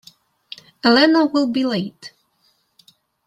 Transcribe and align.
Elena 0.83 1.27
will 1.27 1.45
be 1.45 1.63
late. 1.63 2.11